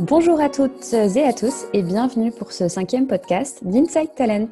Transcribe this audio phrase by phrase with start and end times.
[0.00, 4.48] Bonjour à toutes et à tous et bienvenue pour ce cinquième podcast d'Inside Talent.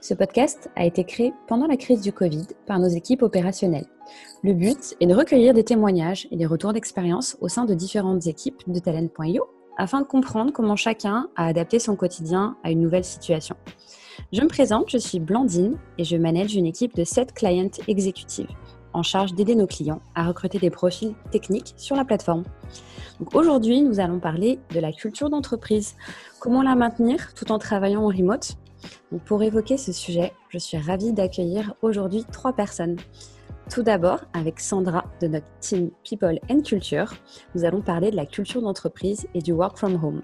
[0.00, 3.88] Ce podcast a été créé pendant la crise du Covid par nos équipes opérationnelles.
[4.44, 8.28] Le but est de recueillir des témoignages et des retours d'expérience au sein de différentes
[8.28, 9.48] équipes de talent.io
[9.78, 13.56] afin de comprendre comment chacun a adapté son quotidien à une nouvelle situation.
[14.32, 18.46] Je me présente, je suis Blandine et je manage une équipe de 7 clients exécutives
[18.94, 22.44] en charge d'aider nos clients à recruter des profils techniques sur la plateforme.
[23.34, 25.96] Aujourd'hui, nous allons parler de la culture d'entreprise,
[26.40, 28.56] comment la maintenir tout en travaillant en remote?
[29.24, 32.96] pour évoquer ce sujet, je suis ravie d'accueillir aujourd'hui trois personnes.
[33.70, 37.14] Tout d'abord, avec Sandra de notre team People and Culture,
[37.54, 40.20] nous allons parler de la culture d'entreprise et du work from home.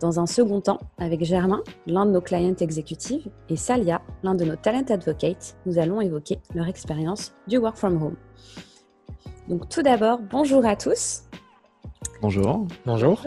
[0.00, 4.44] Dans un second temps, avec Germain, l'un de nos clients exécutifs, et Salia, l'un de
[4.44, 8.16] nos talent advocates, nous allons évoquer leur expérience du work from home.
[9.48, 11.22] Donc tout d'abord, bonjour à tous.
[12.22, 12.66] Bonjour.
[12.86, 13.20] Bonjour.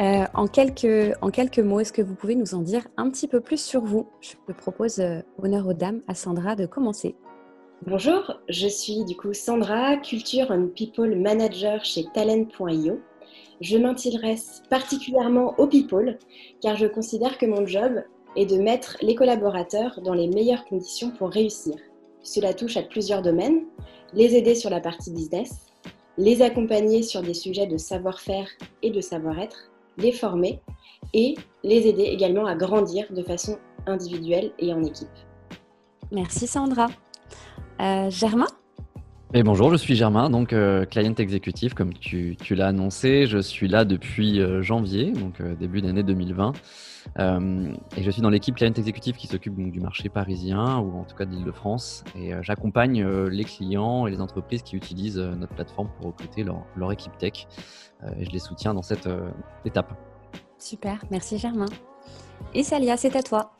[0.00, 3.28] Euh, en, quelques, en quelques mots, est-ce que vous pouvez nous en dire un petit
[3.28, 4.08] peu plus sur vous?
[4.20, 7.14] Je propose, euh, honneur aux dames, à Sandra de commencer.
[7.86, 12.98] Bonjour, je suis du coup Sandra, Culture and People Manager chez Talent.io.
[13.64, 16.18] Je m'intéresse particulièrement aux people
[16.60, 18.02] car je considère que mon job
[18.36, 21.74] est de mettre les collaborateurs dans les meilleures conditions pour réussir.
[22.22, 23.64] Cela touche à plusieurs domaines,
[24.12, 25.64] les aider sur la partie business,
[26.18, 28.48] les accompagner sur des sujets de savoir-faire
[28.82, 30.60] et de savoir-être, les former
[31.14, 35.08] et les aider également à grandir de façon individuelle et en équipe.
[36.12, 36.88] Merci Sandra.
[37.80, 38.46] Euh, Germain?
[39.32, 43.26] Et bonjour, je suis Germain, donc euh, client exécutif, comme tu, l'as annoncé.
[43.26, 46.52] Je suis là depuis euh, janvier, donc début d'année 2020.
[47.18, 51.16] et je suis dans l'équipe client exécutif qui s'occupe du marché parisien, ou en tout
[51.16, 52.04] cas d'Île-de-France.
[52.04, 56.64] france Et j'accompagne les clients et les entreprises qui utilisent notre plateforme pour recruter leur,
[56.76, 57.46] leur équipe tech.
[58.18, 59.08] et je les soutiens dans cette
[59.64, 59.94] étape.
[60.58, 61.66] Super, merci Germain.
[62.54, 63.52] Et Salia, c'est à toi.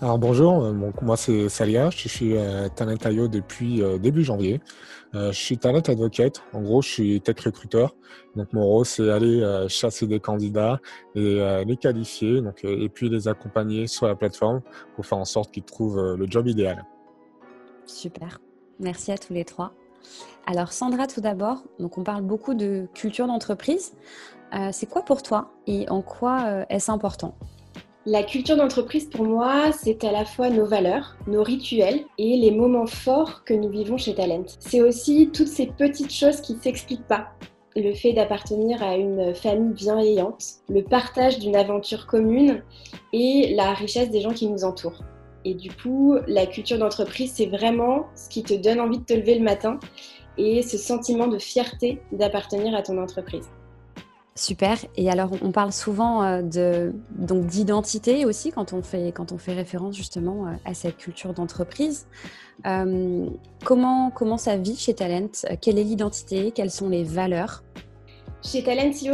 [0.00, 4.60] Alors bonjour, euh, moi c'est Salia, je suis euh, Talent.io depuis euh, début janvier.
[5.14, 7.94] Je suis Talent Advocate, en gros je suis tech recruteur.
[8.36, 10.80] Donc mon rôle c'est aller chasser des candidats
[11.14, 14.62] et les qualifier donc, et puis les accompagner sur la plateforme
[14.94, 16.84] pour faire en sorte qu'ils trouvent le job idéal.
[17.86, 18.40] Super,
[18.80, 19.72] merci à tous les trois.
[20.46, 23.92] Alors Sandra tout d'abord, donc on parle beaucoup de culture d'entreprise.
[24.72, 27.34] c'est quoi pour toi et en quoi est-ce important?
[28.04, 32.50] La culture d'entreprise, pour moi, c'est à la fois nos valeurs, nos rituels et les
[32.50, 34.44] moments forts que nous vivons chez Talent.
[34.58, 37.28] C'est aussi toutes ces petites choses qui ne s'expliquent pas.
[37.76, 42.62] Le fait d'appartenir à une famille bienveillante, le partage d'une aventure commune
[43.12, 45.02] et la richesse des gens qui nous entourent.
[45.44, 49.14] Et du coup, la culture d'entreprise, c'est vraiment ce qui te donne envie de te
[49.14, 49.78] lever le matin
[50.38, 53.48] et ce sentiment de fierté d'appartenir à ton entreprise.
[54.34, 54.78] Super.
[54.96, 59.38] Et alors, on parle souvent euh, de, donc d'identité aussi quand on fait, quand on
[59.38, 62.06] fait référence justement euh, à cette culture d'entreprise.
[62.66, 63.26] Euh,
[63.64, 65.28] comment, comment ça vit chez Talent?
[65.60, 66.50] Quelle est l'identité?
[66.50, 67.62] Quelles sont les valeurs?
[68.42, 69.12] Chez Talentio,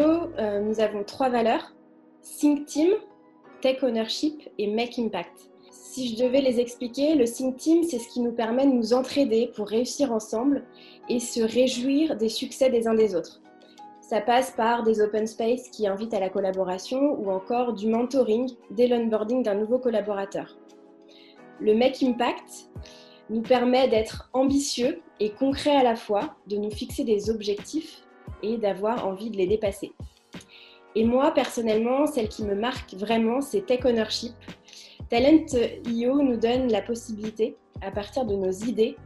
[0.65, 1.75] nous avons trois valeurs
[2.39, 2.89] Think Team,
[3.61, 5.51] Tech Ownership et Make Impact.
[5.71, 8.95] Si je devais les expliquer, le Think Team, c'est ce qui nous permet de nous
[8.95, 10.65] entraider pour réussir ensemble
[11.09, 13.41] et se réjouir des succès des uns des autres.
[14.09, 18.51] Ça passe par des open space qui invitent à la collaboration ou encore du mentoring
[18.71, 20.57] dès l'onboarding d'un nouveau collaborateur.
[21.61, 22.71] Le Make Impact
[23.29, 28.03] nous permet d'être ambitieux et concret à la fois, de nous fixer des objectifs
[28.43, 29.93] et d'avoir envie de les dépasser.
[30.95, 34.33] Et moi, personnellement, celle qui me marque vraiment, c'est Tech Ownership.
[35.11, 38.97] Talent.io nous donne la possibilité, à partir de nos idées,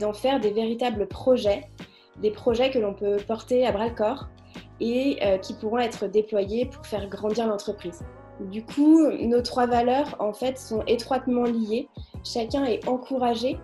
[0.00, 1.68] d'en faire des véritables projets,
[2.20, 4.26] des projets que l'on peut porter à bras le corps
[4.80, 8.02] et euh, qui pourront être déployés pour faire grandir l'entreprise.
[8.40, 11.88] Du coup, nos trois valeurs, en fait, sont étroitement liées.
[12.24, 13.58] Chacun est encouragé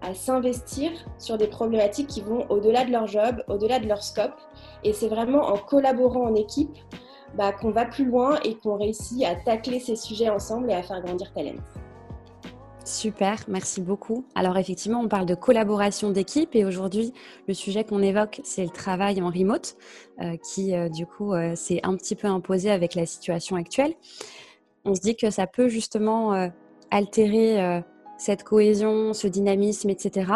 [0.00, 4.34] à s'investir sur des problématiques qui vont au-delà de leur job, au-delà de leur scope.
[4.84, 6.76] Et c'est vraiment en collaborant en équipe
[7.36, 10.82] bah, qu'on va plus loin et qu'on réussit à tacler ces sujets ensemble et à
[10.82, 11.60] faire grandir Talent.
[12.84, 14.24] Super, merci beaucoup.
[14.34, 17.12] Alors effectivement, on parle de collaboration d'équipe et aujourd'hui,
[17.46, 19.76] le sujet qu'on évoque, c'est le travail en remote
[20.20, 23.94] euh, qui, euh, du coup, euh, s'est un petit peu imposé avec la situation actuelle.
[24.84, 26.50] On se dit que ça peut justement
[26.90, 27.82] altérer
[28.18, 30.32] cette cohésion, ce dynamisme, etc.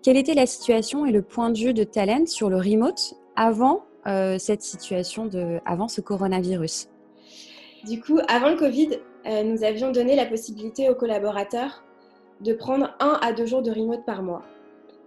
[0.00, 3.84] Quelle était la situation et le point de vue de Talent sur le remote avant
[4.38, 6.88] cette situation, de, avant ce coronavirus?
[7.84, 11.82] Du coup, avant le Covid, euh, nous avions donné la possibilité aux collaborateurs
[12.40, 14.42] de prendre un à deux jours de remote par mois.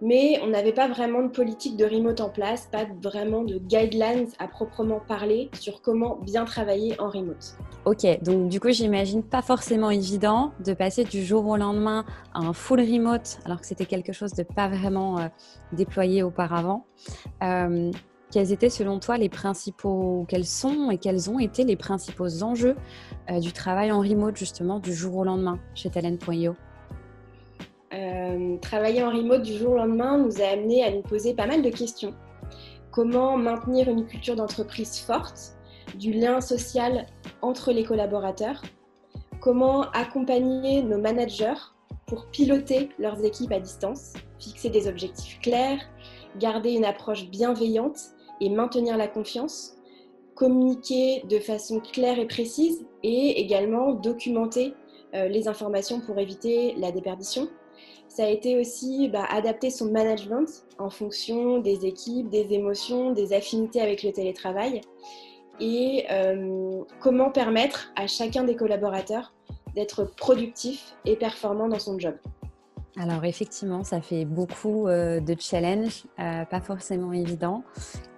[0.00, 4.26] mais on n'avait pas vraiment de politique de remote en place, pas vraiment de guidelines
[4.38, 7.56] à proprement parler sur comment bien travailler en remote.
[7.86, 12.40] Ok, donc du coup j'imagine pas forcément évident de passer du jour au lendemain à
[12.40, 15.28] un full remote alors que c'était quelque chose de pas vraiment euh,
[15.72, 16.84] déployé auparavant.
[17.42, 17.90] Euh,
[18.34, 22.74] quels étaient selon toi les principaux, quels sont et quels ont été les principaux enjeux
[23.30, 26.56] euh, du travail en remote justement du jour au lendemain chez Talent.io
[27.94, 31.46] euh, travailler en remote du jour au lendemain nous a amené à nous poser pas
[31.46, 32.12] mal de questions.
[32.90, 35.52] Comment maintenir une culture d'entreprise forte,
[35.96, 37.06] du lien social
[37.40, 38.62] entre les collaborateurs?
[39.40, 41.54] Comment accompagner nos managers
[42.08, 45.78] pour piloter leurs équipes à distance, fixer des objectifs clairs,
[46.40, 49.76] garder une approche bienveillante et maintenir la confiance,
[50.34, 54.74] communiquer de façon claire et précise et également documenter
[55.14, 57.48] euh, les informations pour éviter la déperdition
[58.14, 60.48] ça a été aussi bah, adapter son management
[60.78, 64.82] en fonction des équipes, des émotions, des affinités avec le télétravail
[65.58, 69.34] et euh, comment permettre à chacun des collaborateurs
[69.74, 72.14] d'être productif et performant dans son job.
[72.96, 77.64] Alors effectivement, ça fait beaucoup euh, de challenges, euh, pas forcément évident.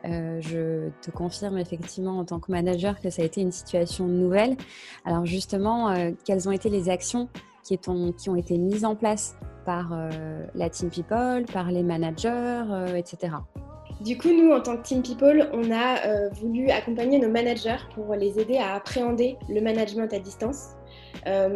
[0.04, 4.56] je te confirme effectivement en tant que manager que ça a été une situation nouvelle.
[5.04, 5.94] Alors justement,
[6.24, 7.28] quelles ont été les actions
[7.64, 9.36] qui, qui ont été mises en place
[9.66, 13.34] par euh, la Team People, par les managers, euh, etc.
[14.00, 17.82] Du coup, nous, en tant que Team People, on a euh, voulu accompagner nos managers
[17.94, 20.68] pour les aider à appréhender le management à distance.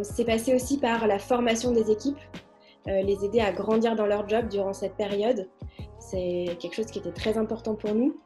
[0.02, 2.18] C'est passé aussi par la formation des équipes,
[2.86, 5.48] les aider à grandir dans leur job durant cette période.
[5.98, 8.16] C'est quelque chose qui était très important pour nous.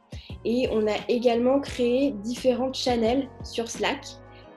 [0.45, 4.05] Et on a également créé différents channels sur Slack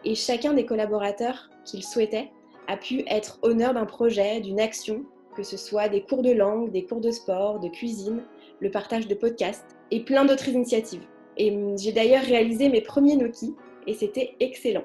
[0.05, 2.31] et chacun des collaborateurs qu'ils souhaitaient
[2.69, 5.05] a pu être honneur d'un projet, d'une action
[5.39, 8.25] que ce soit des cours de langue, des cours de sport, de cuisine,
[8.59, 11.07] le partage de podcasts et plein d'autres initiatives.
[11.37, 13.55] Et hum, j'ai d'ailleurs réalisé mes premiers Noki
[13.87, 14.83] et c'était excellent.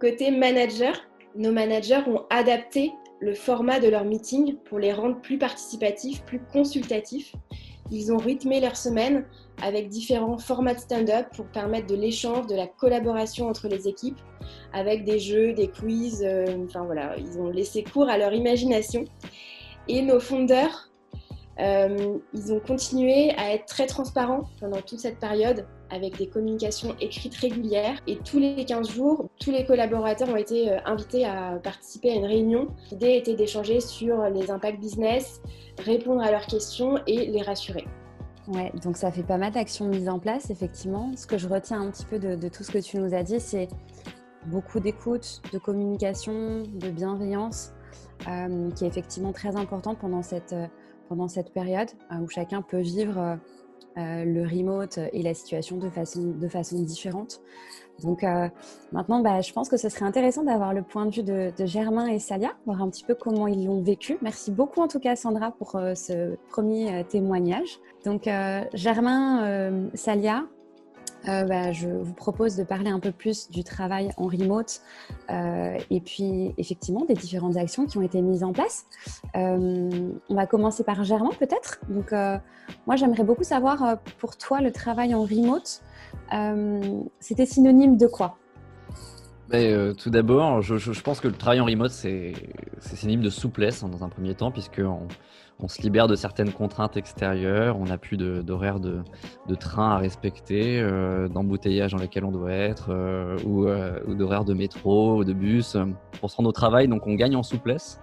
[0.00, 0.94] Côté manager,
[1.34, 6.40] nos managers ont adapté le format de leurs meetings pour les rendre plus participatifs, plus
[6.52, 7.34] consultatifs.
[7.90, 9.24] Ils ont rythmé leur semaine
[9.62, 14.18] avec différents formats de stand-up pour permettre de l'échange, de la collaboration entre les équipes,
[14.72, 16.22] avec des jeux, des quiz.
[16.24, 19.04] Euh, enfin voilà, ils ont laissé cours à leur imagination.
[19.88, 20.90] Et nos fondeurs,
[21.58, 26.94] euh, ils ont continué à être très transparents pendant toute cette période avec des communications
[27.00, 27.98] écrites régulières.
[28.06, 32.14] Et tous les 15 jours, tous les collaborateurs ont été euh, invités à participer à
[32.14, 32.68] une réunion.
[32.90, 35.40] L'idée était d'échanger sur les impacts business,
[35.78, 37.86] répondre à leurs questions et les rassurer.
[38.48, 41.10] Ouais, donc ça fait pas mal d'actions mises en place, effectivement.
[41.16, 43.40] Ce que je retiens un petit peu de, tout ce que tu nous as dit,
[43.40, 43.68] c'est
[44.46, 47.72] beaucoup d'écoute, de communication, de bienveillance
[48.28, 50.54] euh, qui est effectivement très importante pendant cette,
[51.08, 53.38] pendant cette période euh, où chacun peut vivre
[53.98, 57.40] le remote et la situation de façon, de façon différente.
[58.02, 58.26] Donc
[58.92, 62.06] maintenant, bah, je pense que ce serait intéressant d'avoir le point de vue de, Germain
[62.06, 64.18] et Salia, voir un petit peu comment ils l'ont vécu.
[64.20, 67.78] Merci beaucoup en tout cas Sandra pour ce premier témoignage.
[68.04, 68.28] Donc
[68.74, 70.44] Germain, Salia,
[71.28, 74.80] euh, bah, je vous propose de parler un peu plus du travail en remote
[75.30, 78.86] euh, et puis effectivement des différentes actions qui ont été mises en place.
[79.34, 81.80] Euh, on va commencer par Germain peut-être.
[81.88, 82.12] Donc
[82.86, 85.82] moi j'aimerais beaucoup savoir pour toi le travail en remote,
[87.20, 88.38] c'était synonyme de quoi?
[89.50, 92.34] Tout d'abord, je, pense que le travail en remote, c'est
[92.80, 95.06] synonyme de souplesse hein, dans un premier temps, puisque on
[95.68, 99.02] se libère de certaines contraintes extérieures, on n'a plus d'horaires de,
[99.58, 104.44] train à respecter, euh, d'embouteillage dans lesquels on doit être, euh, ou, euh, ou d'horaires
[104.44, 105.76] de métro ou de bus
[106.20, 106.88] pour se rendre au travail.
[106.88, 108.00] Donc on gagne en souplesse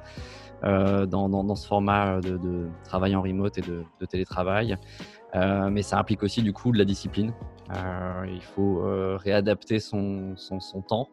[0.64, 4.78] dans, dans, ce format de, travail en remote et de, télétravail.
[5.34, 7.34] mais ça implique aussi du coup de la discipline.
[7.70, 8.82] il faut
[9.18, 10.36] réadapter son,
[10.88, 11.10] temps.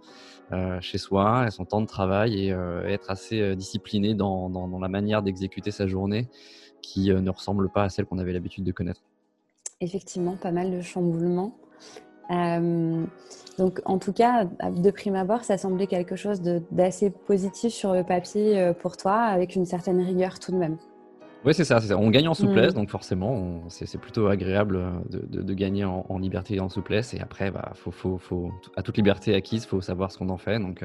[0.52, 4.50] Euh, chez soi, et son temps de travail et euh, être assez euh, discipliné dans,
[4.50, 6.28] dans, la manière d'exécuter sa journée
[6.82, 9.02] qui ne ressemble pas à celle qu'on avait l'habitude de connaître.
[9.80, 11.56] Effectivement, pas mal de chamboulements.
[13.58, 18.04] Donc, en tout cas, de prime abord, ça semblait quelque chose d'assez positif sur le
[18.04, 20.78] papier pour toi, avec une certaine rigueur tout de même.
[21.44, 22.76] Oui, c'est ça, On gagne en souplesse, mm.
[22.76, 27.14] donc forcément, c'est plutôt agréable euh, de, gagner en, liberté et en souplesse.
[27.14, 30.28] Et après, bah, faut, faut, faut, à toute liberté acquise, il faut savoir ce qu'on
[30.28, 30.58] en fait.
[30.58, 30.84] Donc,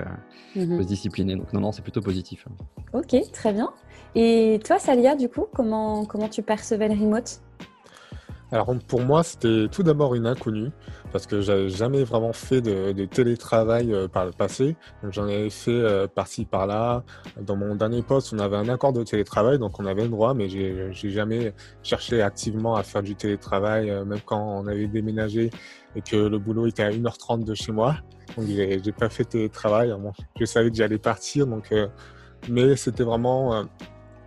[0.56, 0.78] il euh, mm-hmm.
[0.78, 1.36] faut se discipliner.
[1.36, 2.48] Donc, non, non, c'est plutôt positif.
[2.94, 3.74] Ok, très bien.
[4.16, 7.42] Et toi, Salia, du coup, comment, comment tu percevais le remote?
[8.56, 10.72] Alors pour moi, c'était tout d'abord une inconnue
[11.12, 14.78] parce que j'avais jamais vraiment fait de, télétravail euh, par le passé.
[15.10, 17.04] J'en avais fait euh, par-ci par-là.
[17.42, 20.34] Dans mon dernier poste, on avait un accord de télétravail, donc on avait le droit,
[20.34, 25.50] mais j'ai jamais cherché activement à faire du télétravail, euh, même quand on avait déménagé
[25.98, 27.98] et que le boulot était à 1h30 de chez moi.
[28.38, 29.94] Donc j'ai pas fait télétravail.
[30.40, 31.74] je savais que j'allais partir, donc
[32.48, 33.66] mais c'était vraiment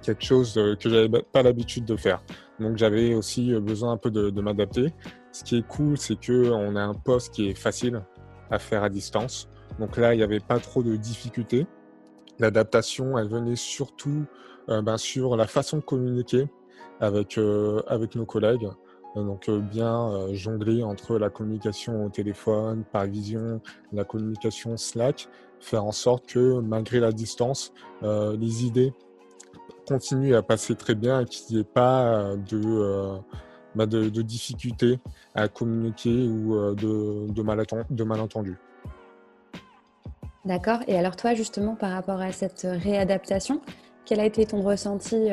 [0.02, 2.22] quelque chose que j'avais pas l'habitude de faire.
[2.60, 4.92] Donc j'avais aussi euh, besoin un peu de, m'adapter.
[5.32, 8.02] Ce qui est cool, c'est qu'on a un poste qui est facile
[8.50, 9.48] à faire à distance.
[9.78, 11.66] Donc là, il n'y avait pas trop de difficultés.
[12.38, 14.24] L'adaptation, elle venait surtout
[14.68, 16.48] euh, ben, sur la façon de communiquer
[17.00, 18.68] avec, euh, avec nos collègues.
[19.16, 23.60] Donc bien jongler entre la communication au téléphone, par vision,
[23.92, 25.28] la communication Slack,
[25.58, 28.92] faire en sorte que malgré la distance, les idées
[29.88, 33.16] continue à passer très bien et qu'il n'y ait pas euh, euh,
[33.74, 34.98] bah, de, de, difficultés
[35.34, 38.58] à communiquer ou euh, de, de, malentendus.
[40.44, 40.80] D'accord.
[40.86, 43.60] Et alors toi, justement, par rapport à cette réadaptation,
[44.04, 45.28] quel a été ton ressenti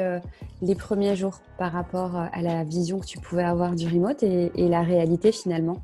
[0.61, 4.51] les premiers jours par rapport à la vision que tu pouvais avoir du remote et
[4.55, 5.77] la réalité finalement?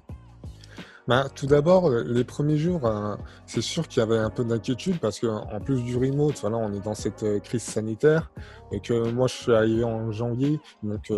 [1.07, 3.15] Bah, tout d'abord, euh, les premiers jours, euh,
[3.45, 6.71] c'est sûr qu'il y avait un peu d'inquiétude parce qu'en plus du remote, voilà, on
[6.73, 8.31] est dans cette euh, crise sanitaire
[8.71, 11.11] et que moi, je suis arrivé en janvier, donc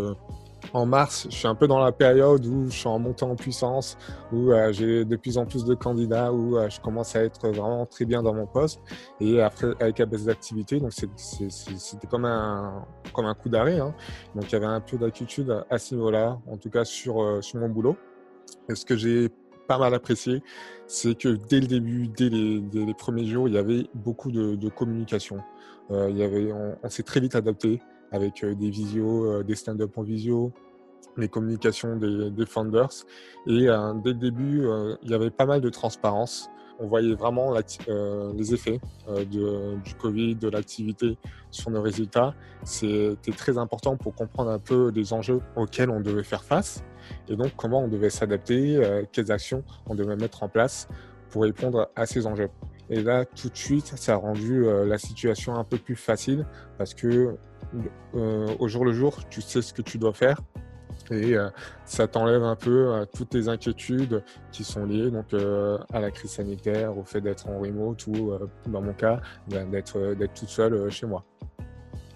[0.71, 3.35] en mars, je suis un peu dans la période où je suis en montée en
[3.35, 3.95] puissance,
[4.31, 8.05] où j'ai de plus en plus de candidats, où je commence à être vraiment très
[8.05, 8.79] bien dans mon poste.
[9.19, 13.79] Et après, avec la baisse d'activité, donc c'était comme un, comme un coup d'arrêt.
[13.79, 13.93] Hein.
[14.33, 17.59] Donc il y avait un peu d'inquiétude à ce niveau-là, en tout cas sur, sur
[17.59, 17.95] mon boulot.
[18.73, 19.29] Ce que j'ai
[19.67, 20.43] pas mal apprécié,
[20.87, 25.39] c'est que dès le début, dès les, premiers jours, il y avait beaucoup de, communication.
[25.91, 29.55] Euh, il y avait, on, s'est très vite adapté avec euh, des visios, euh, des
[29.55, 30.51] stand-up en visio,
[31.17, 33.05] les communications des, founders.
[33.47, 33.67] Et
[34.03, 34.67] dès le début,
[35.03, 36.49] il y avait pas mal de transparence.
[36.83, 41.17] On voyait vraiment les effets de, du Covid, de l'activité
[41.49, 42.35] sur nos résultats.
[42.63, 46.83] C'était très important pour comprendre un peu des enjeux auxquels on devait faire face
[47.27, 50.87] et donc comment on devait s'adapter, euh, quelles actions on devait mettre en place
[51.29, 52.49] pour répondre à ces enjeux.
[52.89, 56.45] Et là, tout de suite, ça a rendu euh, la situation un peu plus facile
[56.77, 57.35] parce que
[58.15, 60.41] euh, au jour le jour, tu sais ce que tu dois faire
[61.11, 61.35] et
[61.85, 65.33] ça t'enlève un peu toutes les inquiétudes qui sont liées donc
[65.93, 68.31] à la crise sanitaire, au fait d'être en remote ou
[68.67, 71.23] dans mon cas ben, d'être d'être toute seule chez moi.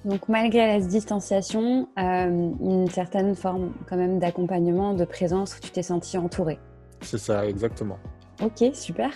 [0.08, 5.70] Donc malgré la distanciation, euh, une certaine forme quand même d'accompagnement, de présence où tu
[5.70, 6.60] t'es senti entouré.
[7.02, 7.98] C'est ça, exactement.
[8.42, 9.12] Ok, super.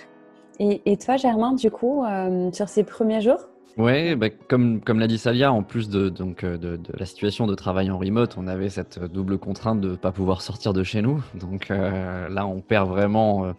[0.60, 5.08] Et, toi, Germain, du coup, euh, sur ces premiers jours Oui, bah, comme, comme l'a
[5.08, 8.48] dit Salia, en plus de, donc, euh, de, la situation de travail en remote, on
[8.48, 11.24] avait cette double contrainte de ne pas pouvoir sortir de chez nous.
[11.36, 13.54] Donc là, on perd vraiment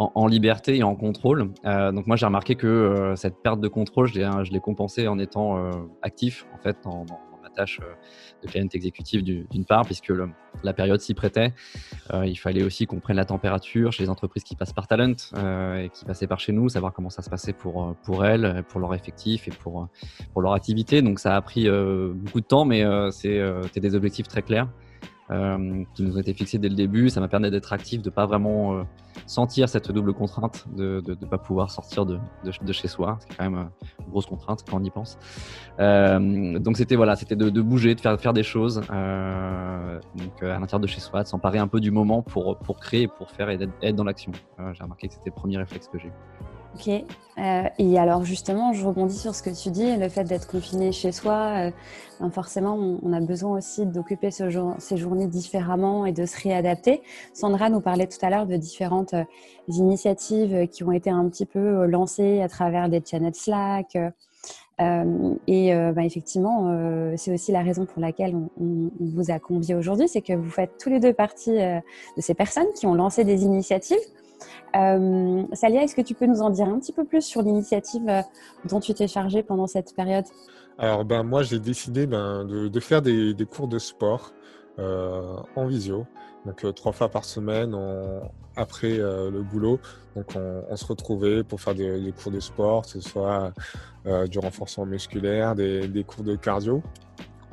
[0.00, 1.50] en, liberté et en contrôle.
[1.64, 5.18] Euh, donc moi j'ai remarqué que euh, cette perte de contrôle, je l'ai compensée en
[5.18, 5.70] étant euh,
[6.02, 7.29] actif en fait ma
[7.60, 7.80] tâche
[8.42, 10.12] de client exécutif d'une part, puisque
[10.62, 11.52] la période s'y prêtait.
[12.12, 15.14] il fallait aussi qu'on prenne la température chez les entreprises qui passent par Talent
[15.82, 18.80] et qui passaient par chez nous, savoir comment ça se passait pour, pour elles, pour
[18.80, 19.88] leur effectif et pour,
[20.32, 21.02] pour leur activité.
[21.02, 24.68] Donc ça a pris beaucoup de temps, mais c'était des objectifs très clairs.
[25.30, 27.08] Euh, qui nous ont été fixés dès le début.
[27.08, 28.82] Ça m'a permis d'être actif, de pas vraiment euh,
[29.26, 33.18] sentir cette double contrainte de ne pas pouvoir sortir de, de, chez soi.
[33.20, 35.18] C'est quand même euh, une grosse contrainte quand on y pense.
[35.78, 40.86] donc c'était voilà, c'était de, bouger, de faire, faire des choses donc, à l'intérieur de
[40.88, 43.96] chez soi, de s'emparer un peu du moment pour, pour créer, pour faire et être
[43.96, 44.32] dans l'action.
[44.72, 46.59] J'ai remarqué que c'était le premier réflexe que j'ai eu.
[46.74, 46.88] Ok.
[47.40, 50.92] Euh, et alors justement, je rebondis sur ce que tu dis, le fait d'être confiné
[50.92, 51.70] chez soi, euh,
[52.20, 54.50] ben forcément, on, a besoin aussi d'occuper ces
[54.96, 57.02] journées différemment et de se réadapter.
[57.32, 59.24] Sandra nous parlait tout à l'heure de différentes euh,
[59.68, 63.96] initiatives qui ont été un petit peu lancées à travers des channels Slack.
[64.76, 70.22] et ben effectivement, c'est aussi la raison pour laquelle on vous a convié aujourd'hui, c'est
[70.22, 73.98] que vous faites tous les deux partie de ces personnes qui ont lancé des initiatives.
[74.76, 78.08] Euh, Salia, est-ce que tu peux nous en dire un petit peu plus sur l'initiative
[78.08, 78.22] euh,
[78.68, 80.24] dont tu t'es chargée pendant cette période?
[80.78, 84.32] Alors, ben, moi, j'ai décidé ben, de, faire des, cours de sport
[84.78, 86.06] euh, en visio.
[86.46, 87.76] Donc, trois fois par semaine,
[88.56, 89.78] après le boulot.
[90.16, 93.52] Donc, on, se retrouvait pour faire des, cours de sport, que ce soit
[94.30, 96.82] du renforcement musculaire, des cours de cardio.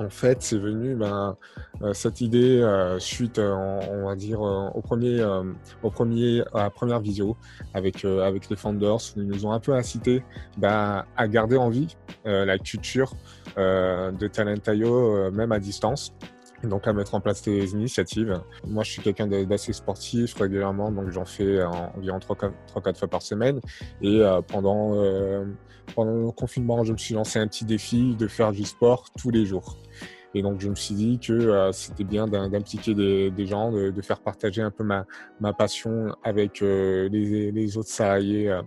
[0.00, 1.36] En fait, c'est venu ben,
[1.82, 5.24] euh, cette idée euh, suite, euh, on, va dire, au premier,
[5.82, 7.36] au premier, à la première visio
[7.74, 10.22] avec avec les founders, où ils nous ont un peu incité
[10.56, 13.12] ben, à garder en vie la culture
[13.56, 16.12] de Talentayo, même à distance.
[16.64, 18.40] donc à mettre en place des initiatives.
[18.66, 23.60] Moi, je suis quelqu'un d'assez sportif régulièrement, donc j'en fais environ 3-4 fois par semaine.
[24.02, 25.44] Et euh, pendant, euh,
[25.94, 29.30] pendant le confinement, je me suis lancé un petit défi de faire du sport tous
[29.30, 29.76] les jours.
[30.34, 34.20] Et donc, je me suis dit que euh, c'était bien d'impliquer des, gens, de, faire
[34.20, 35.06] partager un peu ma,
[35.52, 38.60] passion avec les, les, autres salariés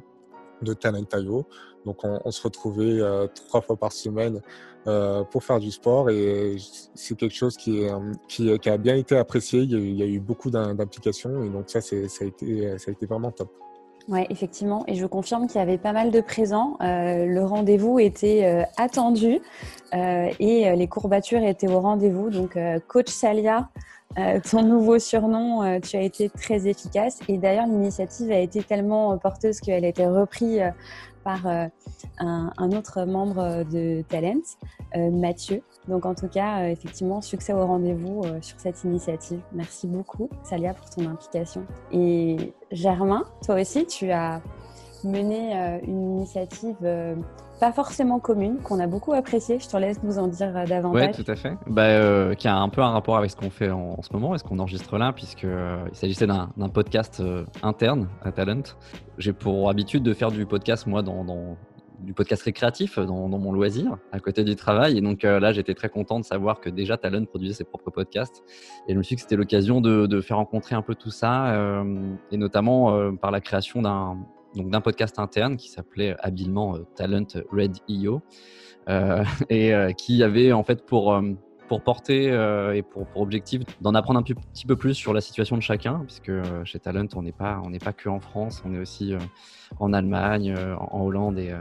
[0.61, 1.45] de Talentayo.
[1.85, 2.99] Donc, on, se retrouvait
[3.47, 4.41] trois fois par semaine
[4.87, 6.55] euh, pour faire du sport et
[6.95, 9.61] c'est quelque chose qui, a bien été apprécié.
[9.61, 13.51] Il y a eu, beaucoup d'implications et donc ça, ça ça a été vraiment top.
[14.08, 14.84] Oui, effectivement.
[14.88, 16.77] Et je confirme qu'il y avait pas mal de présents.
[16.81, 19.39] Euh, le rendez-vous était euh, attendu
[19.93, 22.29] euh, et les courbatures étaient au rendez-vous.
[22.29, 23.70] Donc, coach Salia,
[24.50, 27.20] ton nouveau surnom, tu as été très efficace.
[27.27, 30.62] Et d'ailleurs, l'initiative a été tellement porteuse qu'elle a été reprise
[31.23, 31.67] par euh,
[32.19, 34.41] un, autre membre de Talent,
[34.95, 35.61] euh, Mathieu.
[35.87, 39.41] Donc en tout cas, euh, effectivement, succès au rendez-vous sur cette initiative.
[39.53, 41.65] Merci beaucoup, Salia, pour ton implication.
[41.91, 44.41] Et Germain, toi aussi, tu as
[45.03, 46.77] mené une initiative
[47.61, 49.59] pas forcément commune, qu'on a beaucoup appréciée.
[49.59, 51.15] Je te laisse nous en dire davantage.
[51.15, 51.53] Oui, tout à fait.
[51.67, 54.39] Bah, qui a un peu un rapport avec ce qu'on fait en, ce moment et
[54.39, 55.47] ce qu'on enregistre là, puisqu'il
[55.91, 57.21] il s'agissait d'un podcast
[57.61, 58.63] interne à Talent.
[59.19, 61.55] J'ai pour habitude de faire du podcast, moi, dans,
[61.99, 64.97] du podcast récréatif dans, mon loisir, à côté du travail.
[64.97, 68.41] Et donc là, j'étais très content de savoir que déjà Talent produisait ses propres podcasts.
[68.87, 71.53] Et je me suis dit que c'était l'occasion de, faire rencontrer un peu tout ça,
[72.31, 74.17] et notamment par la création d'un
[74.55, 78.22] donc d'un podcast interne qui s'appelait habilement euh, Talent Red IO
[78.89, 81.20] euh, et euh, qui avait en fait pour
[81.67, 82.25] pour porter
[82.75, 86.03] et pour, pour objectif d'en apprendre un petit peu plus sur la situation de chacun,
[86.05, 86.34] puisque
[86.65, 89.13] chez Talent, on n'est pas, on pas que en France, on est aussi
[89.79, 91.55] en Allemagne, en, Hollande et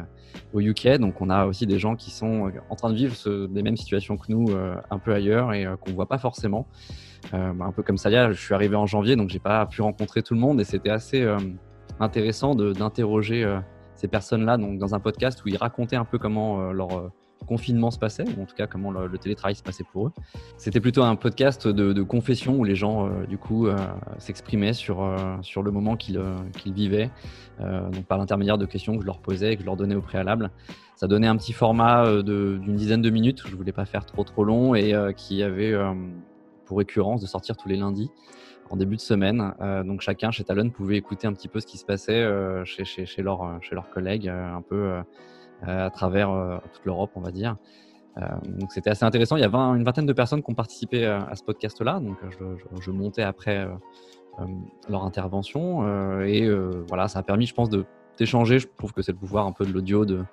[0.53, 0.99] au UK.
[0.99, 3.15] Donc, on a aussi des gens qui sont en train de vivre
[3.55, 4.49] les mêmes situations que nous,
[4.91, 6.67] un peu ailleurs et qu'on voit pas forcément.
[7.33, 10.35] un peu comme ça, je suis arrivé en janvier, donc j'ai pas pu rencontrer tout
[10.35, 11.25] le monde et c'était assez
[12.01, 13.61] intéressant d'interroger euh,
[13.95, 17.13] ces personnes-là dans un podcast où ils racontaient un peu comment euh, leur euh,
[17.47, 20.13] confinement se passait, ou en tout cas comment le, télétravail se passait pour eux.
[20.59, 23.67] C'était plutôt un podcast de, confession où les gens, du coup,
[24.19, 26.21] s'exprimaient sur, sur le moment qu'ils
[26.67, 27.11] vivaient,
[27.59, 30.51] donc par l'intermédiaire de questions que je leur posais, que je leur donnais au préalable.
[30.97, 34.45] Ça donnait un petit format d'une dizaine de minutes, je voulais pas faire trop trop
[34.45, 35.75] long, et qui avait
[36.67, 38.11] pour récurrence de sortir tous les lundis
[38.71, 39.53] en début de semaine.
[39.61, 42.63] Euh, donc chacun chez Talon pouvait écouter un petit peu ce qui se passait euh,
[42.63, 44.95] euh, chez leurs collègues, un peu
[45.63, 47.57] à travers toute l'Europe, on va dire.
[48.47, 49.37] donc c'était assez intéressant.
[49.37, 52.01] Il y avait une vingtaine de personnes qui ont participé à, ce podcast-là.
[52.01, 52.17] Donc
[52.81, 53.69] je, montais après
[54.89, 56.23] leur intervention.
[56.23, 56.49] et
[56.89, 57.69] voilà, ça a permis, je pense,
[58.19, 58.59] d'échanger.
[58.59, 60.25] Je trouve que c'est le pouvoir un peu de l'audio, de,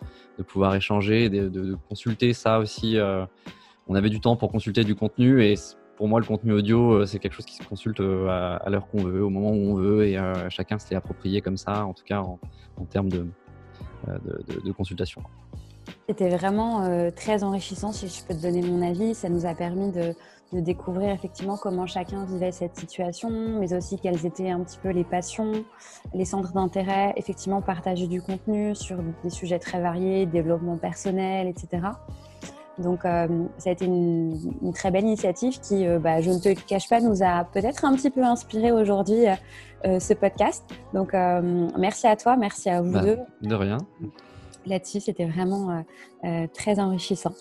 [0.47, 2.97] pouvoir échanger, de, de, de consulter ça aussi.
[3.87, 5.55] on avait du temps pour consulter du contenu et
[5.97, 8.87] pour moi, le contenu audio, euh, c'est quelque chose qui se consulte euh, à, l'heure
[8.87, 11.93] qu'on veut, au moment où on veut, et euh, chacun s'est approprié comme ça, en
[11.93, 12.39] tout cas en,
[12.91, 13.27] termes de,
[14.07, 15.23] de, consultation.
[16.07, 19.15] C'était vraiment très enrichissant, si je peux te donner mon avis.
[19.15, 20.13] Ça nous a permis de,
[20.53, 23.29] découvrir effectivement comment chacun vivait cette situation,
[23.59, 25.65] mais aussi quelles étaient un petit peu les passions,
[26.13, 31.89] les centres d'intérêt, effectivement partager du contenu sur des sujets très variés, développement personnel, etc.
[32.79, 36.49] Donc, euh, ça a été une, très belle initiative qui, euh, bah, je ne te
[36.49, 39.25] cache pas, nous a peut-être un petit peu inspiré aujourd'hui
[39.85, 40.63] euh, ce podcast.
[40.93, 43.17] Donc, merci à toi, merci à vous bah, deux.
[43.41, 43.77] De rien.
[44.65, 45.83] Là-dessus, c'était vraiment
[46.53, 47.33] très enrichissant.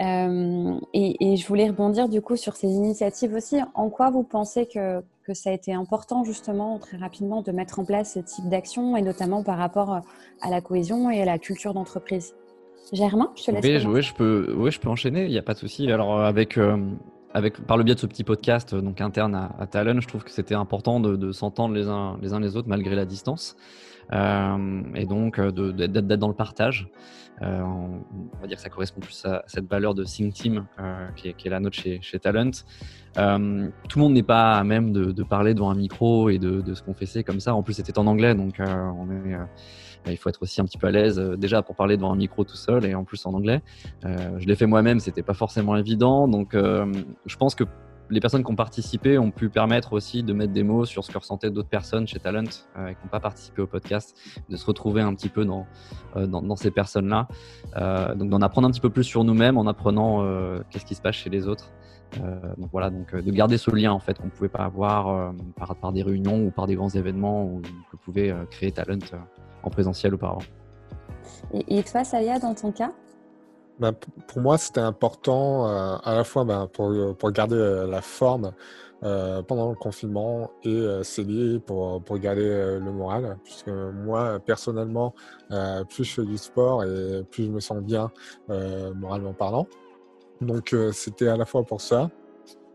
[0.00, 3.58] Et, je voulais rebondir du coup sur ces initiatives aussi.
[3.74, 7.80] En quoi vous pensez que, que ça a été important justement très rapidement de mettre
[7.80, 10.00] en place ce type d'action et notamment par rapport
[10.40, 12.34] à la cohésion et à la culture d'entreprise?
[12.92, 13.84] Germain, je te laisse.
[13.84, 15.90] Oui, je peux, oui, je peux enchaîner, il n'y a pas de souci.
[15.90, 16.76] Alors, euh, avec, euh,
[17.34, 20.24] avec, par le biais de ce petit podcast euh, donc interne à, Talon, je trouve
[20.24, 23.56] que c'était important de, s'entendre les uns, les uns les autres malgré la distance.
[24.10, 26.88] et donc d'être dans le partage.
[27.42, 28.00] on
[28.40, 30.66] va dire que ça correspond plus à, cette valeur de Think Team
[31.16, 32.52] qui, est, la nôtre chez, chez Talent.
[33.12, 36.74] tout le monde n'est pas à même de, parler devant un micro et de, de
[36.74, 37.54] se confesser comme ça.
[37.54, 39.36] En plus, c'était en anglais, donc on est
[40.06, 42.16] il faut être aussi un petit peu à l'aise euh, déjà pour parler devant un
[42.16, 43.62] micro tout seul et en plus en anglais.
[44.04, 46.28] Euh, je l'ai fait moi-même, c'était pas forcément évident.
[46.28, 46.90] Donc euh,
[47.26, 47.64] je pense que
[48.10, 51.10] les personnes qui ont participé ont pu permettre aussi de mettre des mots sur ce
[51.10, 54.16] que ressentaient d'autres personnes chez Talent et qui n'ont pas participé au podcast,
[54.48, 55.66] de se retrouver un petit peu dans,
[56.14, 57.28] dans, ces personnes-là.
[58.14, 60.26] donc d'en apprendre un petit peu plus sur nous-mêmes en apprenant
[60.70, 61.70] qu'est-ce qui se passe chez les autres.
[62.56, 65.92] donc voilà, donc de garder ce lien en fait qu'on ne pouvait pas avoir par,
[65.92, 67.60] des réunions ou par des grands événements
[67.92, 69.00] que pouvait créer Talent
[69.62, 70.42] en présentiel auparavant.
[71.52, 72.92] Et, et toi, Salia, dans ton cas
[73.78, 73.92] bah,
[74.26, 78.50] pour moi, c'était important à la fois bah, pour, pour garder la forme
[79.04, 83.38] euh, pendant le confinement et euh, c'est lié pour, pour garder euh, le moral.
[83.44, 85.14] Puisque moi, personnellement,
[85.88, 88.10] plus je fais du sport et plus je me sens bien
[88.48, 89.66] moralement parlant.
[90.40, 92.10] Donc c'était à la fois pour ça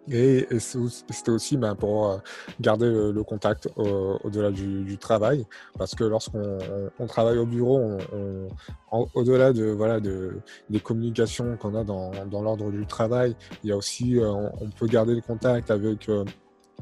[0.10, 2.18] et, c'était aussi ben, pour euh,
[2.60, 5.46] garder le, contact au-delà du, travail,
[5.78, 7.98] parce que lorsqu'on travaille au bureau,
[8.92, 10.38] au-delà de, voilà, de,
[10.70, 14.70] des communications qu'on a dans, dans l'ordre du travail, il y a aussi, euh, on,
[14.70, 16.26] peut garder le contact avec euh,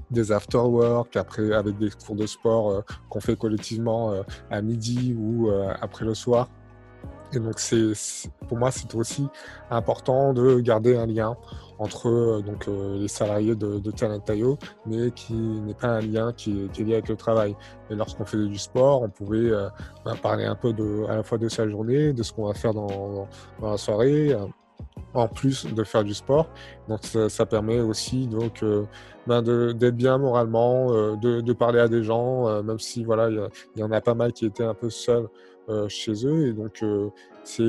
[0.10, 4.14] des after-work, après avec des cours de sport qu'on fait collectivement
[4.50, 5.50] à midi ou
[5.82, 6.50] après le soir.
[7.34, 7.94] Et donc, c'est,
[8.48, 9.28] pour moi, c'est aussi
[9.70, 11.38] important de garder un lien
[11.82, 16.32] entre euh, donc, euh, les salariés de, de Talentayo, mais qui n'est pas un lien
[16.32, 17.56] qui est, lié avec le travail.
[17.90, 19.68] Et lorsqu'on faisait du sport, on pouvait euh,
[20.06, 20.74] ben, parler un peu
[21.10, 23.28] à la fois de sa journée, de ce qu'on va faire dans,
[23.62, 24.36] la soirée,
[25.14, 26.48] en plus de faire du sport.
[26.88, 28.64] Donc ça, permet aussi donc
[29.28, 33.92] ben d'être bien moralement, de, parler à des gens, même si voilà il y, en
[33.92, 35.28] a pas mal qui étaient un peu seuls
[35.88, 36.48] chez eux.
[36.48, 36.84] Et donc
[37.44, 37.64] c'est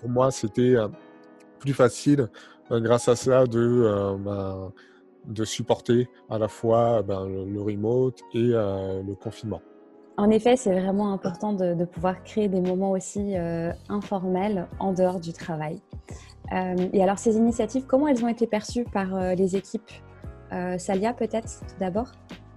[0.00, 0.76] pour moi c'était
[1.58, 2.28] plus facile
[2.70, 4.72] euh, grâce à ça de, euh, ben,
[5.26, 9.60] de supporter à la fois ben, le, remote et euh, le confinement.
[10.16, 13.36] En effet, c'est vraiment important de, pouvoir créer des moments aussi
[13.88, 15.80] informels en dehors du travail.
[16.50, 19.92] et alors, ces initiatives, comment elles ont été perçues par les équipes?
[20.50, 22.10] Salia, peut-être, tout d'abord?
[22.30, 22.47] euh,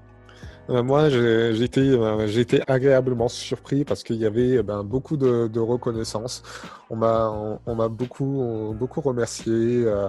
[0.70, 5.48] moi, j'ai été, euh, été, agréablement surpris parce qu'il y avait eh ben, beaucoup de,
[5.48, 6.44] de, reconnaissance.
[6.90, 9.84] On m'a beaucoup, remercié.
[9.86, 10.08] Euh,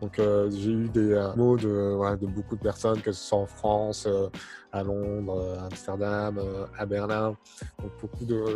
[0.00, 4.08] donc, j'ai eu des mots de, beaucoup de personnes, que ce soit en France,
[4.72, 6.40] à Londres, à Amsterdam,
[6.78, 7.36] à Berlin.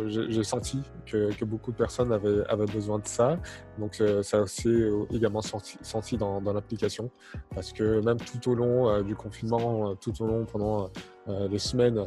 [0.07, 3.37] J'ai senti que, beaucoup de personnes avaient besoin de ça.
[3.79, 7.09] Donc, ça s'est également senti, dans, l'application
[7.53, 10.89] parce que même tout au long du confinement, tout au long pendant
[11.27, 12.05] euh, les semaines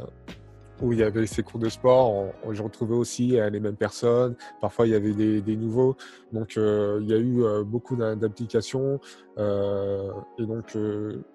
[0.81, 4.35] où il y avait ces cours de sport, on, retrouvais aussi euh, les mêmes personnes.
[4.59, 5.95] Parfois, il y avait des, nouveaux.
[6.33, 8.99] Donc, euh, il y a eu beaucoup d'applications.
[9.37, 10.77] et donc,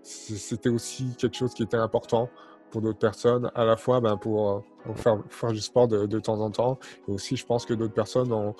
[0.02, 2.28] c'était aussi quelque chose qui était important
[2.70, 4.64] pour d'autres personnes, à la fois ben, pour,
[4.96, 6.78] faire, du sport de, temps en temps.
[7.08, 8.54] Et aussi, je pense que d'autres personnes ont,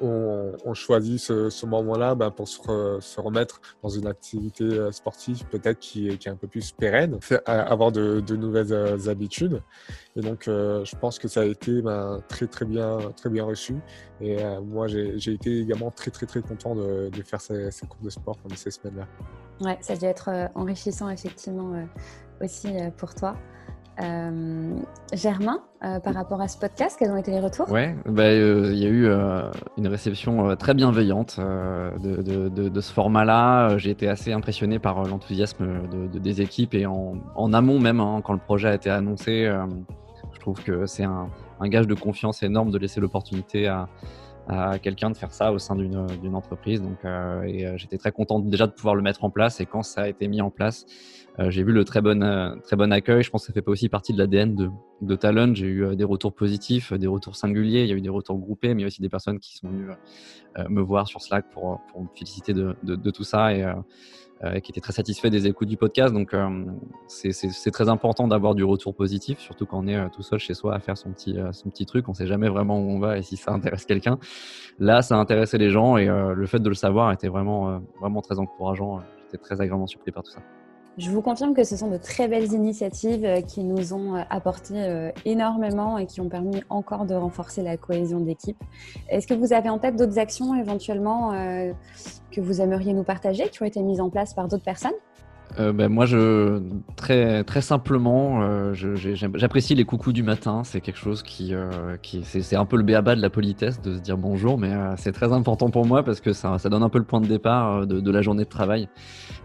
[0.00, 6.08] on, choisit ce, moment-là ben, pour se, remettre dans une activité euh, sportive peut-être qui,
[6.08, 9.62] est un peu plus pérenne, avoir de, nouvelles euh, habitudes.
[10.16, 13.44] Et donc, euh, je pense que ça a été ben, très très bien très bien
[13.44, 13.76] reçu.
[14.20, 18.36] Et moi, j'ai été également très très très content de, faire ces, cours de sport
[18.38, 19.06] pendant ces semaines-là.
[19.60, 21.86] Ouais, ça a dû être enrichissant effectivement
[22.40, 23.36] aussi pour toi.
[24.02, 24.78] Euh,
[25.14, 27.70] Germain, euh, par rapport à ce podcast, quels ont été les retours?
[27.70, 29.08] Ouais, bah, euh, il y a eu
[29.78, 33.78] une réception très bienveillante de, ce format-là.
[33.78, 35.66] J'ai été assez impressionné par l'enthousiasme
[36.12, 39.50] des équipes et en, amont même, hein, quand le projet a été annoncé,
[40.32, 41.28] je trouve que c'est un,
[41.62, 43.88] gage de confiance énorme de laisser l'opportunité à,
[44.82, 46.82] quelqu'un de faire ça au sein d'une entreprise.
[46.82, 46.98] Donc,
[47.76, 49.60] j'étais très content déjà de pouvoir le mettre en place.
[49.60, 50.84] Et quand ça a été mis en place,
[51.38, 53.22] j'ai vu le très bon, euh, très bon accueil.
[53.22, 54.72] Je pense que ça fait pas aussi partie de l'ADN
[55.02, 55.54] de, Talon.
[55.54, 57.82] J'ai eu euh, des retours positifs, des retours singuliers.
[57.82, 59.88] Il y a eu des retours groupés, mais aussi des personnes qui sont venues
[60.70, 63.62] me voir sur Slack pour, me féliciter de, tout ça et
[64.62, 66.14] qui étaient très satisfaits des écoutes du podcast.
[66.14, 66.34] Donc,
[67.08, 70.74] c'est très important d'avoir du retour positif, surtout quand on est tout seul chez soi
[70.74, 72.08] à faire son petit, son petit truc.
[72.08, 74.18] On sait jamais vraiment où on va et si ça intéresse quelqu'un.
[74.78, 78.38] Là, ça intéressait les gens et le fait de le savoir était vraiment, vraiment très
[78.38, 79.02] encourageant.
[79.24, 80.40] J'étais très agréablement surpris par tout ça.
[80.98, 84.22] Je vous confirme que ce sont de très belles initiatives euh, qui nous ont euh,
[84.30, 88.56] apporté euh, énormément et qui ont permis encore de renforcer la cohésion d'équipe.
[89.10, 91.32] Est-ce que vous avez en tête d'autres actions éventuellement
[92.30, 94.94] que vous aimeriez nous partager, qui ont été mises en place par d'autres personnes?
[95.58, 96.60] Euh, ben, moi, je,
[96.96, 100.62] très, très simplement, euh, j'apprécie les coucous du matin.
[100.64, 103.94] C'est quelque chose qui, euh, qui c'est un peu le béaba de la politesse de
[103.94, 106.88] se dire bonjour, mais c'est très important pour moi parce que ça, ça donne un
[106.88, 108.88] peu le point de départ de, de la journée de travail.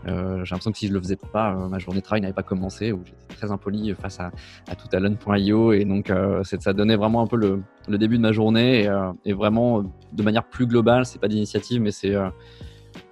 [0.05, 2.91] J'ai l'impression que si je le faisais pas, ma journée de travail n'avait pas commencé,
[2.91, 4.31] ou j'étais très impoli face à,
[4.67, 6.11] à toutalan.io, et donc
[6.43, 10.23] ça donnait vraiment un peu le, le début de ma journée et, et vraiment de
[10.23, 11.05] manière plus globale.
[11.05, 12.29] C'est pas d'initiative, mais c'est euh,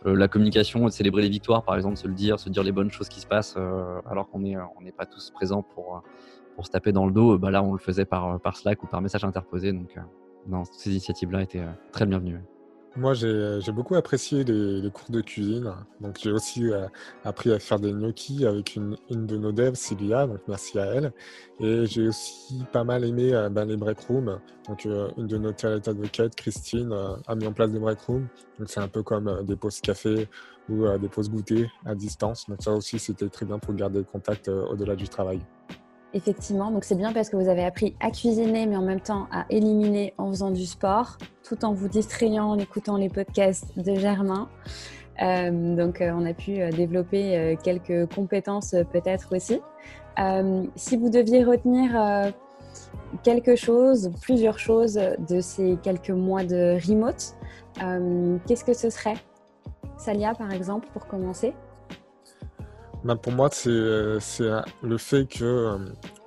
[0.06, 3.10] la communication, célébrer les victoires, par exemple, se le dire, se dire les bonnes choses
[3.10, 6.00] qui se passent, euh, alors qu'on n'est on pas tous présents pour, euh,
[6.56, 7.38] pour se taper dans le dos.
[7.38, 9.74] Bah là, on le faisait par, par Slack ou par message interposé.
[9.74, 9.96] Donc,
[10.48, 12.40] non, ces initiatives-là étaient très bienvenues.
[12.96, 15.72] Moi, j'ai beaucoup apprécié les, cours de cuisine.
[16.02, 16.88] Donc, j'ai aussi euh,
[17.24, 20.26] appris à faire des gnocchis avec une, de nos devs, Sylvia.
[20.26, 21.14] Donc, merci à elle.
[21.60, 24.40] Et j'ai aussi pas mal aimé euh, ben, les break rooms.
[24.68, 26.92] Donc, euh, une de nos talent advocates, Christine,
[27.28, 28.28] a mis en place des break rooms.
[28.58, 30.28] Donc, c'est un peu comme des pauses café
[30.68, 32.50] ou des pauses goûter à distance.
[32.50, 35.40] Donc, ça aussi, c'était très bien pour garder le contact au-delà du travail.
[36.14, 39.28] Effectivement, donc c'est bien parce que vous avez appris à cuisiner, mais en même temps
[39.32, 43.94] à éliminer en faisant du sport, tout en vous distrayant en écoutant les podcasts de
[43.94, 44.50] Germain.
[45.22, 49.62] Euh, donc euh, on a pu euh, développer quelques compétences peut-être aussi.
[50.76, 52.34] si vous deviez retenir
[53.24, 57.36] quelque chose, plusieurs choses de ces quelques mois de remote,
[58.48, 59.18] qu'est-ce que ce serait?
[59.98, 61.54] Salia par exemple pour commencer
[63.04, 65.78] ben, pour moi, c'est le fait que euh,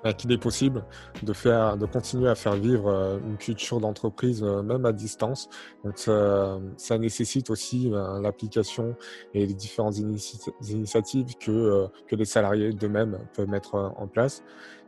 [0.03, 0.85] ben, qu'il est possible
[1.23, 5.51] de faire, de continuer à faire vivre euh, une culture d'entreprise euh, même à distance.
[5.85, 8.97] Donc ça, ça nécessite aussi ben, l'application
[9.35, 14.43] et les différentes initiatives que que les salariés d'eux-mêmes peuvent mettre en place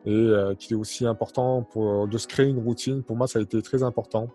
[0.06, 3.02] et qu'il est aussi important pour de se créer une routine.
[3.02, 4.28] Pour moi, ça a été très important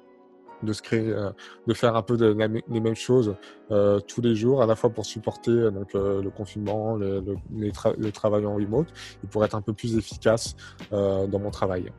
[0.64, 1.30] de se créer, euh,
[1.68, 3.36] de faire un peu les mêmes choses
[3.72, 7.24] euh, tous les jours, à la fois pour supporter euh, donc le confinement, le,
[7.56, 8.88] le, travail en remote,
[9.24, 10.56] et pour être un peu plus efficace
[10.92, 11.92] dans mon travail.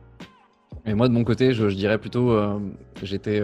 [0.85, 2.37] Et moi de mon côté, je, je dirais plutôt,
[3.03, 3.41] j'étais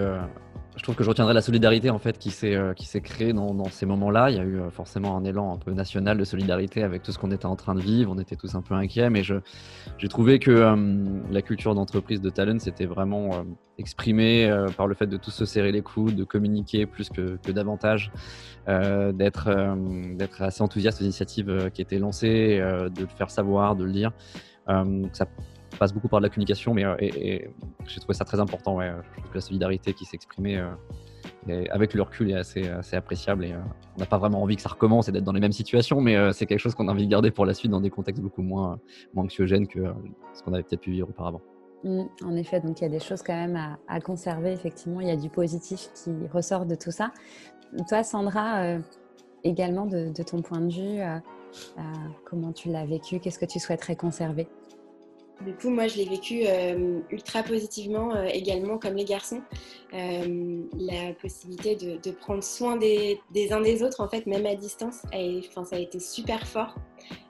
[0.78, 3.34] je trouve que je retiendrai la solidarité en fait qui s'est euh, qui s'est créée
[3.34, 4.30] dans, ces moments-là.
[4.30, 7.12] Il y a eu euh, forcément un élan un peu national de solidarité avec tout
[7.12, 8.12] ce qu'on était en train de vivre.
[8.16, 10.76] On était tous un peu inquiets, mais j'ai trouvé que euh,
[11.32, 13.44] la culture d'entreprise de Talent s'était vraiment
[13.80, 18.12] exprimée par le fait de tous se serrer les coudes, de communiquer plus que, davantage,
[18.68, 19.76] d'être
[20.16, 24.12] d'être assez enthousiaste aux initiatives qui étaient lancées, de le faire savoir, de le dire.
[25.14, 25.26] ça
[25.78, 27.50] passe beaucoup par de la communication, mais euh, et,
[27.88, 28.76] j'ai trouvé ça très important.
[28.76, 28.92] Ouais.
[29.16, 33.46] Je trouve que la solidarité qui s'exprimait euh, avec le recul est assez, assez appréciable
[33.46, 33.60] et euh,
[33.96, 36.34] on n'a pas vraiment envie que ça recommence et d'être dans les mêmes situations, mais
[36.34, 38.42] c'est quelque chose qu'on a envie de garder pour la suite dans des contextes beaucoup
[38.42, 38.80] moins,
[39.16, 39.80] anxiogènes que
[40.34, 41.42] ce qu'on avait peut-être pu vivre auparavant.
[41.84, 44.52] Mmh, en effet, donc il y a des choses quand même à, conserver.
[44.52, 47.12] Effectivement, il y a du positif qui ressort de tout ça.
[47.88, 48.78] Toi, Sandra,
[49.44, 51.22] également de, ton point de vue,
[52.26, 53.20] comment tu l'as vécu?
[53.20, 54.48] Qu'est-ce que tu souhaiterais conserver?
[55.42, 59.42] Du coup, moi, je l'ai vécu euh, ultra positivement euh, également, comme les garçons.
[59.94, 63.20] Euh, la possibilité de, prendre soin des,
[63.52, 66.76] uns des autres, en fait, même à distance, ça a été super fort.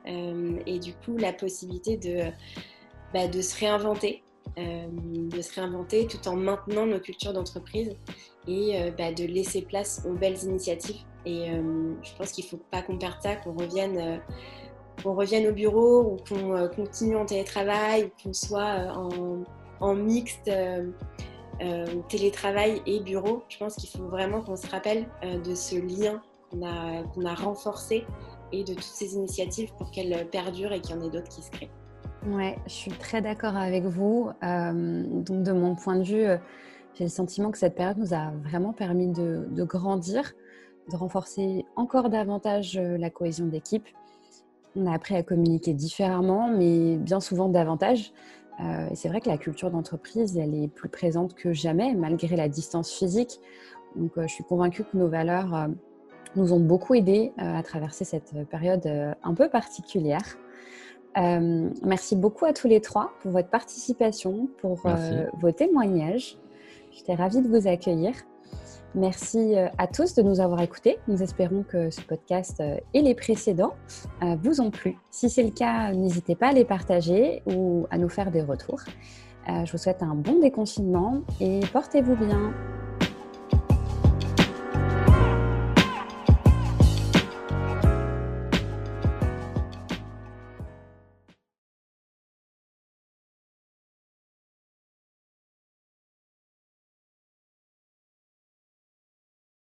[0.05, 2.31] et du coup, la possibilité de,
[3.13, 4.23] bah, se réinventer,
[4.55, 7.93] de se réinventer tout en maintenant nos cultures d'entreprise
[8.47, 11.01] et bah, de laisser place aux belles initiatives.
[11.25, 11.49] Et
[12.03, 14.21] je pense qu'il ne faut pas qu'on perde ça, qu'on revienne
[15.01, 19.43] qu'on revienne au bureau ou qu'on euh, continue en télétravail ou qu'on soit euh,
[19.79, 20.91] en, mixte euh,
[22.09, 23.43] télétravail et bureau.
[23.49, 26.63] Je pense qu'il faut vraiment qu'on se rappelle de ce lien qu'on
[27.25, 28.05] a, renforcé
[28.51, 31.41] et de toutes ces initiatives pour qu'elles perdurent et qu'il y en ait d'autres qui
[31.41, 31.69] se créent.
[32.27, 34.29] Ouais, je suis très d'accord avec vous.
[34.41, 36.25] donc, de mon point de vue,
[36.93, 40.33] j'ai le sentiment que cette période nous a vraiment permis de grandir,
[40.91, 43.87] de renforcer encore davantage la cohésion d'équipe
[44.75, 48.13] on a appris à communiquer différemment, mais bien souvent davantage.
[48.59, 52.49] Euh, c'est vrai que la culture d'entreprise, elle est plus présente que jamais, malgré la
[52.49, 53.39] distance physique.
[53.95, 55.67] Donc, euh, je suis convaincue que nos valeurs euh,
[56.35, 58.85] nous ont beaucoup aidés à traverser cette période
[59.23, 60.37] un peu particulière.
[61.15, 64.77] merci beaucoup à tous les trois pour votre participation, pour
[65.41, 66.37] vos témoignages.
[66.91, 68.13] J'étais ravie de vous accueillir.
[68.95, 70.97] Merci euh, à tous de nous avoir écoutés.
[71.07, 73.75] Nous espérons que ce podcast euh, et les précédents
[74.23, 74.97] euh, vous ont plu.
[75.11, 78.81] Si c'est le cas, n'hésitez pas à les partager ou à nous faire des retours.
[79.47, 82.53] Je vous souhaite un bon déconfinement et portez-vous bien.